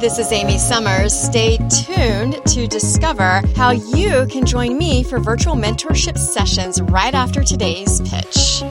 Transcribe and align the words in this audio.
This 0.00 0.20
is 0.20 0.30
Amy 0.30 0.58
Summers. 0.58 1.12
Stay 1.12 1.56
tuned 1.56 2.40
to 2.46 2.68
discover 2.68 3.42
how 3.56 3.70
you 3.70 4.28
can 4.30 4.46
join 4.46 4.78
me 4.78 5.02
for 5.02 5.18
virtual 5.18 5.56
mentorship 5.56 6.16
sessions 6.16 6.80
right 6.80 7.12
after 7.12 7.42
today's 7.42 8.00
pitch. 8.02 8.62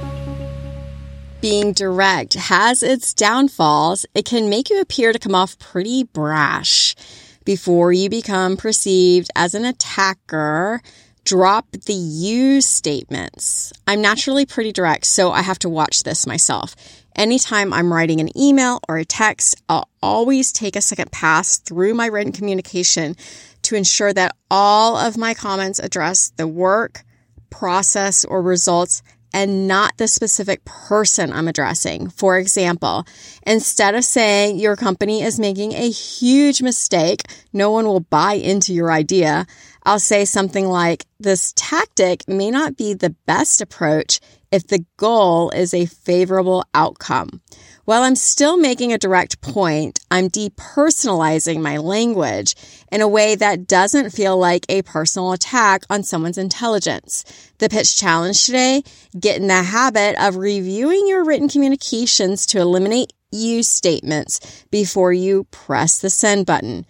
Being 1.42 1.74
direct 1.74 2.36
has 2.36 2.82
its 2.82 3.13
downfalls. 3.13 4.05
It 4.16 4.24
can 4.24 4.50
make 4.50 4.70
you 4.70 4.79
appear 4.79 5.12
to 5.12 5.20
come 5.20 5.36
off 5.36 5.60
pretty 5.60 6.04
brash. 6.04 6.95
Before 7.44 7.91
you 7.91 8.09
become 8.09 8.55
perceived 8.55 9.30
as 9.36 9.54
an 9.54 9.66
attacker, 9.66 10.82
drop 11.28 11.70
the 11.71 11.94
you 11.94 12.62
statements. 12.62 13.73
I'm 13.86 14.02
naturally 14.02 14.46
pretty 14.46 14.71
direct, 14.71 15.05
so 15.05 15.34
I 15.34 15.41
have 15.41 15.59
to 15.59 15.68
watch 15.68 16.04
this 16.04 16.26
myself. 16.26 16.73
Anytime 17.18 17.73
I'm 17.73 17.91
writing 17.91 18.21
an 18.21 18.30
email 18.38 18.80
or 18.88 18.98
a 18.98 19.04
text, 19.04 19.62
I'll 19.68 19.90
always 20.02 20.54
take 20.54 20.77
a 20.77 20.82
second 20.82 21.12
pass 21.12 21.58
through 21.58 21.95
my 21.95 22.05
written 22.05 22.31
communication 22.31 23.17
to 23.63 23.76
ensure 23.76 24.13
that 24.13 24.38
all 24.50 24.95
of 24.95 25.17
my 25.17 25.34
comments 25.34 25.80
address 25.80 26.31
the 26.38 26.48
work, 26.48 27.03
process, 27.50 28.23
or 28.23 28.41
results 28.41 29.03
and 29.34 29.67
not 29.67 29.98
the 29.98 30.08
specific 30.08 30.63
person 30.66 31.31
I'm 31.31 31.48
addressing. 31.48 32.09
For 32.09 32.38
example, 32.38 33.05
instead 33.45 33.95
of 33.95 34.03
saying 34.03 34.58
your 34.58 34.76
company 34.76 35.22
is 35.22 35.40
making 35.40 35.73
a 35.73 35.90
huge 35.90 36.62
mistake, 36.62 37.23
no 37.53 37.72
one 37.72 37.86
will 37.86 38.00
buy 38.00 38.34
into 38.34 38.73
your 38.73 38.91
idea, 38.91 39.45
I'll 39.84 40.00
say 40.00 40.26
something 40.26 40.67
like, 40.67 41.05
this 41.20 41.53
tactic 41.55 42.27
may 42.27 42.52
not 42.52 42.76
be 42.76 42.94
the 42.94 43.16
best 43.26 43.62
approach 43.62 44.20
if 44.52 44.67
the 44.67 44.86
goal 44.98 45.50
is 45.52 45.73
a 45.73 45.86
favorable 45.86 46.66
outcome. 46.73 47.41
While 47.86 48.03
I'm 48.03 48.17
still 48.17 48.58
making 48.58 48.91
a 48.91 48.98
direct 48.98 49.39
point, 49.39 49.97
I'm 50.09 50.29
depersonalizing 50.29 51.61
my 51.61 51.77
language 51.77 52.55
in 52.91 53.02
a 53.02 53.07
way 53.07 53.35
that 53.35 53.67
doesn't 53.67 54.11
feel 54.11 54.38
like 54.38 54.66
a 54.69 54.81
personal 54.83 55.33
attack 55.33 55.83
on 55.89 56.03
someone's 56.03 56.38
intelligence. 56.38 57.25
The 57.58 57.69
pitch 57.69 57.97
challenge 57.97 58.45
today, 58.45 58.83
get 59.19 59.41
in 59.41 59.47
the 59.47 59.64
habit 59.64 60.16
of 60.22 60.38
reviewing 60.38 61.08
your 61.08 61.25
written 61.25 61.49
communications 61.49 62.45
to 62.47 62.59
eliminate 62.59 63.11
you 63.31 63.64
statements 63.64 64.66
before 64.72 65.11
you 65.11 65.45
press 65.52 65.99
the 65.99 66.09
send 66.09 66.45
button. 66.45 66.86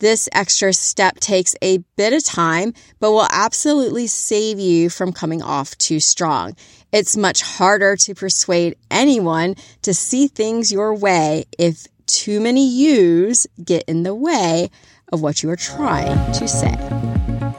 This 0.00 0.28
extra 0.32 0.72
step 0.72 1.20
takes 1.20 1.54
a 1.62 1.78
bit 1.96 2.12
of 2.12 2.24
time, 2.24 2.74
but 2.98 3.12
will 3.12 3.28
absolutely 3.30 4.06
save 4.06 4.58
you 4.58 4.90
from 4.90 5.12
coming 5.12 5.40
off 5.40 5.78
too 5.78 6.00
strong. 6.00 6.56
It's 6.92 7.16
much 7.16 7.42
harder 7.42 7.96
to 7.96 8.14
persuade 8.14 8.76
anyone 8.90 9.54
to 9.82 9.94
see 9.94 10.26
things 10.26 10.72
your 10.72 10.94
way 10.94 11.44
if 11.58 11.86
too 12.06 12.40
many 12.40 12.68
yous 12.68 13.46
get 13.62 13.84
in 13.84 14.02
the 14.02 14.14
way 14.14 14.70
of 15.12 15.20
what 15.22 15.42
you 15.42 15.50
are 15.50 15.56
trying 15.56 16.32
to 16.32 16.48
say. 16.48 16.74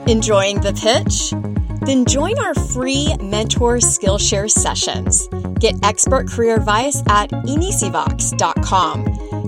Enjoying 0.07 0.59
the 0.61 0.73
pitch? 0.73 1.31
Then 1.85 2.05
join 2.05 2.39
our 2.39 2.55
free 2.55 3.15
Mentor 3.17 3.77
Skillshare 3.77 4.49
sessions. 4.49 5.27
Get 5.59 5.75
expert 5.83 6.27
career 6.27 6.55
advice 6.55 7.03
at 7.07 7.29
inicivox.com. 7.29 9.05